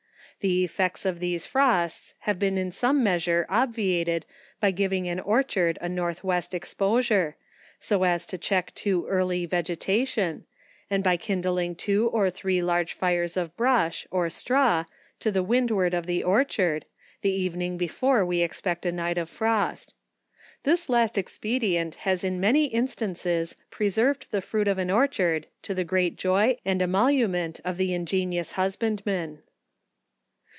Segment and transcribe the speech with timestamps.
[0.43, 4.25] The effects of these frosts have been in some measure obviated
[4.59, 7.35] by giv ing an orchard a north west exposure,
[7.79, 10.45] so as to check too early vegetation,
[10.89, 14.85] and by kindling two or three large fires of brush or straw,
[15.19, 16.85] to the windward of the orchard,
[17.21, 19.93] the evening before we expect a night of frost.
[20.63, 25.75] This last ex pedient has in many instances preserved the fruit of an orchard, to
[25.75, 29.43] the great joy and emolument of the ingenious husbandman.